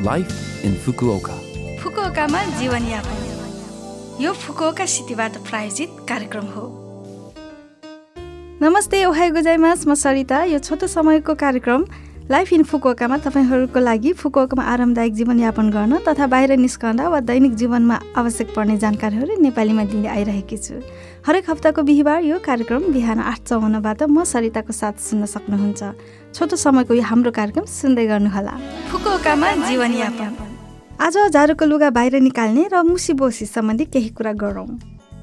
Life 0.00 0.62
in 0.62 0.74
Fukuoka. 0.76 1.34
फुकुओकामा 1.82 2.42
जीवनयापन 2.58 4.22
यो 4.22 4.32
Fukuoka 4.32 4.84
सिटीबाट 4.86 5.36
प्रायोजित 5.48 5.96
कार्यक्रम 6.08 6.44
हो 6.54 6.66
नमस्ते 8.62 9.04
ओहाई 9.04 9.30
गोजाइमास 9.30 9.86
म 9.86 9.94
सरिता 9.94 10.42
यो 10.44 10.58
छोटो 10.58 10.86
समयको 10.86 11.34
कार्यक्रम 11.42 11.84
लाइफ 12.30 12.52
इन 12.52 12.62
फुकुओकामा 12.70 13.16
तपाईँहरूको 13.26 13.80
लागि 13.80 14.12
फुकुओकामा 14.22 14.62
आरामदायक 14.72 15.12
जीवनयापन 15.14 15.70
गर्न 15.70 15.98
तथा 16.08 16.26
बाहिर 16.30 16.56
निस्कँदा 16.62 17.08
वा 17.08 17.20
दैनिक 17.24 17.54
जीवनमा 17.56 17.98
आवश्यक 18.22 18.54
पर्ने 18.54 18.76
जानकारीहरू 18.78 19.40
नेपालीमा 19.42 19.84
दिँदै 19.90 20.10
आइरहेकी 20.14 20.58
छु 20.62 20.74
हरेक 21.26 21.50
हप्ताको 21.50 21.82
बिहिबार 21.90 22.22
यो 22.22 22.38
कार्यक्रम 22.46 22.92
बिहान 22.94 23.18
आठ 23.32 23.40
चौवन्नबाट 23.48 24.02
म 24.06 24.24
सरिताको 24.30 24.72
साथ 24.72 25.02
सुन्न 25.08 25.26
सक्नुहुन्छ 25.34 25.82
छोटो 26.34 26.56
समयको 26.56 26.94
यो 26.94 27.02
हाम्रो 27.02 27.30
कार्यक्रम 27.30 27.64
सुन्दै 27.64 28.06
गर्नुहोला। 28.06 28.54
जीवनयापन। 29.68 30.30
आज 31.00 31.16
जाडोको 31.32 31.64
लुगा 31.64 31.90
बाहिर 31.90 32.20
निकाल्ने 32.20 32.68
र 32.72 32.82
मुसी 32.82 33.12
बोसी 33.12 33.46
सम्बन्धी 33.46 33.84
केही 33.86 34.10
कुरा 34.12 34.32
गरौँ। 34.32 34.68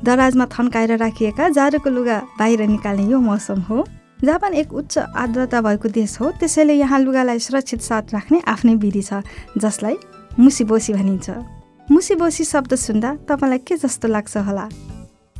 दराजमा 0.03 0.45
थन्काएर 0.47 0.91
राखिएका 0.97 1.49
जाडोको 1.49 1.89
लुगा 1.89 2.17
बाहिर 2.39 2.61
निकाल्ने 2.67 3.05
यो 3.11 3.19
मौसम 3.19 3.59
हो। 3.69 3.85
जापान 4.23 4.53
एक 4.55 4.73
उच्च 4.73 4.97
आर्द्रता 4.97 5.61
भएको 5.61 5.89
देश 5.89 6.19
हो। 6.19 6.31
त्यसैले 6.39 6.73
यहाँ 6.73 6.99
लुगालाई 6.99 7.39
सुरक्षित 7.39 7.81
साथ 7.81 8.13
राख्ने 8.13 8.41
आफ्नै 8.47 8.75
विधि 8.75 9.01
छ 9.01 9.21
जसलाई 9.57 9.95
मुसीबोसी 10.39 10.93
भनिन्छ। 10.93 11.29
मुसीबोसी 11.87 12.43
शब्द 12.43 12.75
सुन्दा 12.75 13.09
तपाईँलाई 13.29 13.59
के 13.59 13.75
जस्तो 13.77 14.07
लाग्छ 14.07 14.37
होला? 14.37 14.65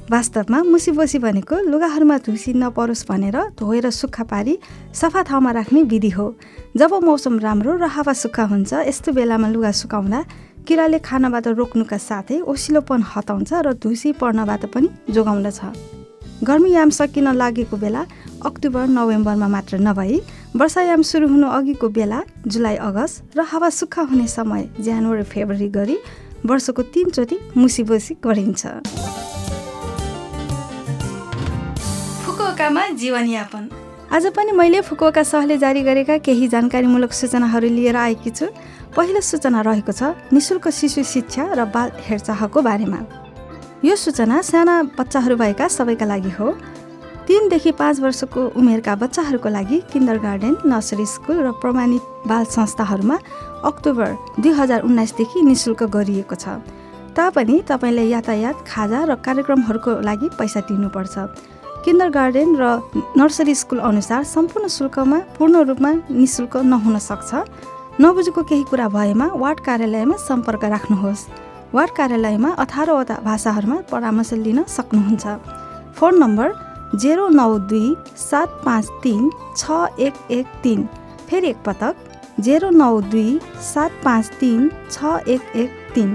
वास्तवमा 0.05 0.57
मुसीबोसी 0.63 1.19
भनेको 1.19 1.55
लुगाहरूमा 1.65 2.17
धुसी 2.25 2.53
नपरोस् 2.53 3.05
भनेर 3.09 3.37
धोएर 3.57 3.89
सुक्खा 3.91 4.23
पारी 4.23 4.53
सफा 4.93 5.21
ठाउँमा 5.25 5.51
राख्ने 5.51 5.81
विधि 5.83 6.09
हो। 6.09 6.25
जब 6.77 6.93
मौसम 7.03 7.39
राम्रो 7.39 7.73
र 7.75 7.89
हावा 7.89 8.13
सुक्खा 8.13 8.43
हुन्छ 8.45 8.73
यस्तो 8.85 9.11
बेलामा 9.17 9.47
लुगा 9.49 9.71
सुकाउँदा 9.73 10.19
किराले 10.61 10.99
खानाबाट 11.01 11.47
रोक्नुका 11.57 11.97
साथै 11.99 12.39
ओसिलोपन 12.45 13.01
हटाउँछ 13.01 13.53
र 13.65 13.73
धुसी 13.81 14.11
पर्नबाट 14.21 14.65
पनि 14.69 14.87
जोगाउँदछ। 15.09 15.59
गर्मीयाम 16.45 16.89
सकिन 16.91 17.33
लागेको 17.33 17.77
बेला 17.77 18.05
अक्टोबर 18.45 18.85
नोभेम्बरमा 18.87 19.47
मात्र 19.49 19.81
नभई 19.81 20.21
वर्षायाम 20.55 21.01
सुरु 21.01 21.27
हुनु 21.27 21.47
अघिको 21.49 21.89
बेला 21.89 22.21
जुलाई 22.45 22.75
अगस्त 22.89 23.37
र 23.37 23.41
हावा 23.41 23.69
सुक्खा 23.73 24.01
हुने 24.05 24.27
समय 24.29 24.69
जनवरी 24.85 25.23
फेब्रुअरी 25.33 25.69
गरी 25.73 25.97
वर्षको 26.45 26.81
तिनचोटि 26.93 27.37
मुसीबोसी 27.57 28.13
गरिन्छ। 28.21 28.65
फुकुओकामा 32.65 32.97
जीवनयापन। 32.97 33.69
आज 34.09 34.25
पनि 34.33 34.51
मैले 34.51 34.79
फुकुओका 34.81 35.23
सहले 35.23 35.57
जारी 35.57 35.81
गरेका 35.83 36.17
केही 36.17 36.47
जानकारीमूलक 36.49 37.11
सूचनाहरू 37.13 37.67
लिएर 37.69 37.95
आएकी 37.95 38.29
छु। 38.31 38.45
पहिलो 38.89 39.21
सूचना 39.21 39.61
रहेको 39.61 39.93
छ 39.93 40.33
निशुल्क 40.33 40.69
शिशु 40.73 41.03
शिक्षा 41.05 41.45
र 41.53 41.65
बाल 41.69 41.91
हेरचाहको 42.01 42.61
बारेमा। 42.61 42.99
यो 43.85 43.95
सूचना 43.95 44.41
साना 44.41 44.81
बच्चाहरू 44.97 45.35
भएका 45.37 45.67
सबैका 45.69 46.05
लागि 46.05 46.31
हो। 46.41 46.57
तिनदेखि 47.29 47.71
पाँच 47.77 47.99
वर्षको 48.01 48.41
उमेरका 48.57 48.95
बच्चाहरूको 48.97 49.49
लागि 49.49 49.77
किन्डर 49.93 50.17
गार्डन 50.25 50.57
नर्सरी 50.65 51.05
स्कुल 51.05 51.37
र 51.45 51.51
प्रमाणित 51.61 52.01
बाल 52.25 52.43
संस्थाहरूमा 52.49 53.17
अक्टोबर 53.61 54.41
दुई 54.41 54.51
हजार 54.57 54.81
उन्नाइसदेखि 54.89 55.41
निशुल्क 55.45 55.83
गरिएको 55.93 56.35
छ। 56.35 56.57
तापनि 57.13 57.61
तपाईँले 57.69 58.09
यातायात 58.09 58.65
खाजा 58.67 58.99
र 59.05 59.15
कार्यक्रमहरूको 59.21 60.01
लागि 60.01 60.27
पैसा 60.39 60.59
तिर्नुपर्छ। 60.65 61.15
किन्डर 61.85 62.09
गार्डन 62.09 62.55
र 62.57 62.65
नर्सरी 63.13 63.53
स्कुल 63.55 63.79
अनुसार 63.79 64.23
सम्पूर्ण 64.25 64.67
शुल्कमा 64.67 65.17
पूर्ण 65.37 65.55
रूपमा 65.69 65.91
निशुल्क 66.09 66.55
नहुन 66.65 66.97
सक्छ। 66.99 68.01
नबुझेको 68.01 68.41
केही 68.41 68.63
कुरा 68.71 68.87
भएमा 68.89 69.27
वार्ड 69.37 69.59
कार्यालयमा 69.67 70.15
सम्पर्क 70.19 70.63
राख्नुहोस्। 70.73 71.21
वार्ड 71.75 71.91
कार्यालयमा 71.97 72.49
अठारवटा 72.63 73.15
भाषाहरूमा 73.27 73.77
परामर्श 73.91 74.33
लिन 74.41 74.63
सक्नुहुन्छ। 74.65 75.25
फोन 75.93 76.13
नम्बर 76.23 76.47
जेरो 76.97 77.27
नौ 77.29 77.51
दुई 77.69 77.95
सात 78.17 78.49
पाँच 78.65 78.85
तिन 79.03 79.29
छ 79.57 79.85
एक 80.01 80.13
एक 80.31 80.45
तिन। 80.63 80.79
फेरि 81.29 81.47
एकपटक 81.49 82.41
जेरो 82.41 82.69
नौ 82.73 82.93
दुई 83.13 83.39
सात 83.63 83.91
पाँच 84.03 84.25
तिन 84.39 84.69
छ 84.91 85.21
एक 85.27 85.55
एक 85.55 85.69
तिन। 85.95 86.09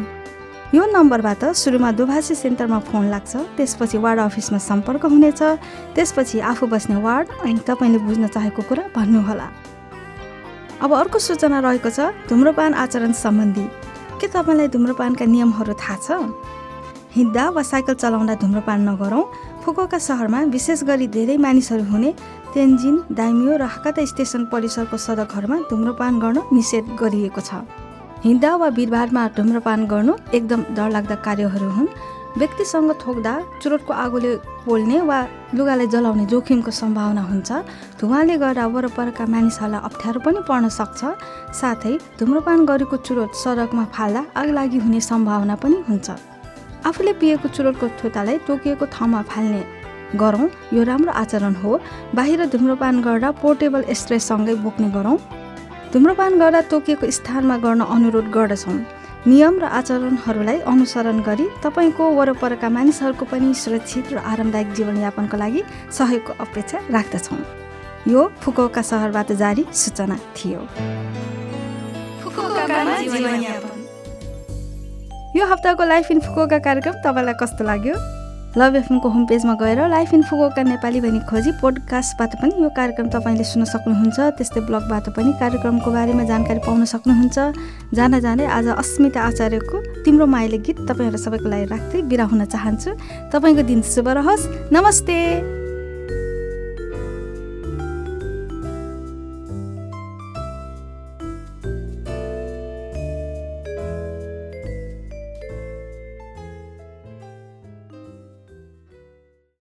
यो 0.70 0.84
नम्बरबाट 0.86 1.44
सुरुमा 1.58 1.90
दुभाषी 1.98 2.34
सेन्टरमा 2.34 2.78
फोन 2.86 3.04
लाग्छ 3.10 3.36
त्यसपछि 3.58 3.98
वार्ड 3.98 4.20
अफिसमा 4.20 4.58
सम्पर्क 4.62 5.04
हुनेछ 5.04 5.42
त्यसपछि 5.94 6.38
आफू 6.46 6.66
बस्ने 6.70 6.96
वार्ड 7.02 7.28
अनि 7.42 7.58
तपाईँले 7.66 7.98
बुझ्न 8.06 8.26
चाहेको 8.30 8.62
कुरा 8.70 8.84
भन्नुहोला। 8.94 9.46
अब 10.78 10.90
अर्को 10.94 11.18
सूचना 11.18 11.58
रहेको 11.66 11.90
छ 11.90 12.14
धुम्रपान 12.30 12.74
आचरण 12.86 13.12
सम्बन्धी। 13.18 13.66
के 14.22 14.26
तपाईँलाई 14.30 14.68
धुम्रपानका 14.70 15.24
नियमहरू 15.26 15.74
थाहा 15.74 15.96
छ? 16.06 16.08
हिँड्दा 17.18 17.48
वा 17.50 17.62
साइकल 17.66 17.94
चलाउँदा 17.98 18.34
धुम्रपान 18.38 18.88
नगरौँ 18.88 19.24
फुकुका 19.66 19.98
सहरमा 19.98 20.40
विशेष 20.54 20.86
गरी 20.86 21.06
धेरै 21.10 21.36
मानिसहरू 21.36 21.84
हुने 21.90 22.14
तेन्जिन 22.54 22.94
दाइमियो 23.10 23.58
र 23.58 23.66
हाकाता 23.74 24.06
स्टेसन 24.06 24.46
परिसरको 24.54 24.96
सडकहरूमा 24.96 25.56
धुम्रपान 25.66 26.12
गर्न 26.22 26.38
निषेध 26.54 26.94
गरिएको 26.94 27.42
छ। 27.42 27.66
हिँड्दा 28.24 28.54
वा 28.60 28.68
भिडभाडमा 28.76 29.22
धुम्रपान 29.36 29.86
गर्नु 29.88 30.14
एकदम 30.34 30.62
डरलाग्दा 30.76 31.14
कार्यहरू 31.26 31.68
हुन्। 31.76 31.86
व्यक्तिसँग 32.36 32.90
थोक्दा 33.00 33.32
चुरोटको 33.62 33.92
आगोले 33.94 34.34
पोल्ने 34.64 35.00
वा 35.08 35.18
लुगालाई 35.56 35.86
जलाउने 35.88 36.24
जोखिमको 36.28 36.70
सम्भावना 36.70 37.22
हुन्छ। 37.30 37.50
धुवाले 38.00 38.36
गर्दा 38.36 38.66
वरपरका 38.76 39.24
मानिसहरूलाई 39.24 39.80
अप्ठ्यारो 39.88 40.20
पनि 40.20 40.40
पर्न 40.44 40.68
सक्छ। 40.68 41.00
साथै 41.60 41.94
धुम्रपान 42.20 42.66
गरेको 42.68 42.96
चुरोट 43.08 43.30
सडकमा 43.40 43.84
फाल्दा 43.88 44.22
आगलागी 44.36 44.78
हुने 44.84 45.00
सम्भावना 45.00 45.54
पनि 45.56 45.80
हुन्छ। 45.88 46.08
आफूले 46.84 47.12
पिएको 47.16 47.48
चुरोटको 47.56 47.88
थोतालाई 48.04 48.38
तोकिएको 48.46 48.84
ठाउँमा 48.94 49.20
फाल्ने 49.32 49.64
गरौँ 50.20 50.48
यो 50.76 50.82
राम्रो 50.84 51.12
आचरण 51.16 51.54
हो। 51.64 51.80
बाहिर 52.14 52.46
धुम्रपान 52.52 53.00
गर्दा 53.00 53.30
पोर्टेबल 53.40 53.82
स्ट्रेससँगै 53.90 54.54
बोक्ने 54.60 54.90
गरौँ। 54.92 55.18
धुम्रपान 55.92 56.38
गर्दा 56.38 56.60
तोकिएको 56.70 57.10
स्थानमा 57.10 57.56
गर्न 57.58 57.82
अनुरोध 57.82 58.26
गर्दछौँ। 58.30 58.78
नियम 59.26 59.58
र 59.58 59.64
आचरणहरूलाई 59.78 60.58
अनुसरण 60.62 61.18
गरी 61.26 61.46
तपाईँको 61.64 62.04
वरपरका 62.14 62.68
मानिसहरूको 62.70 63.24
पनि 63.26 63.48
सुरक्षित 63.54 64.12
र 64.14 64.18
आरामदायक 64.22 64.68
जीवनयापनको 64.78 65.36
लागि 65.36 65.62
सहयोगको 65.90 66.32
अपेक्षा 66.46 66.78
राख्दछौँ। 66.94 67.38
यो 68.06 68.20
फुकुका 68.38 68.82
सहरबाट 68.82 69.32
जारी 69.42 69.66
सूचना 69.74 70.16
थियो। 70.36 70.60
यो 75.36 75.44
हप्ताको 75.46 75.84
लाइफ 75.84 76.10
इन 76.10 76.20
फुकुका 76.20 76.58
कार्यक्रम 76.58 76.94
तपाईँलाई 77.02 77.34
कस्तो 77.42 77.64
लाग्यो? 77.66 77.94
लभ 78.56 78.76
एफएमको 78.76 79.08
होम 79.08 79.24
पेजमा 79.26 79.54
गएर 79.54 79.80
लाइफ 79.88 80.14
इन 80.14 80.22
फुकुका 80.22 80.62
नेपाली 80.62 81.00
भनी 81.00 81.20
खोजी 81.30 81.50
पोडकास्टबाट 81.60 82.34
पनि 82.42 82.62
यो 82.62 82.68
कार्यक्रम 82.74 83.08
तपाईँले 83.14 83.44
सुन्न 83.46 83.64
सक्नुहुन्छ। 83.64 84.18
त्यस्तै 84.34 84.60
ब्लगबाट 84.66 85.06
पनि 85.14 85.32
कार्यक्रमको 85.38 85.90
बारेमा 85.90 86.24
जानकारी 86.26 86.58
पाउन 86.66 86.84
सक्नुहुन्छ। 86.84 87.38
जान 87.94 88.18
जाँदै 88.18 88.46
आज 88.50 88.66
अस्मिता 88.74 89.20
आचार्यको 89.22 90.02
तिम्रो 90.02 90.26
मायाले 90.26 90.58
गीत 90.66 90.82
तपाईँहरू 90.82 91.18
सबैको 91.22 91.46
लागि 91.46 91.66
राख्दै 91.70 92.02
बिरा 92.10 92.24
हुन 92.26 92.44
चाहन्छु। 92.50 92.90
तपाईँको 93.30 93.62
दिन 93.70 93.80
शुभ 93.86 94.08
रहोस्। 94.18 94.74
नमस्ते। 94.74 95.59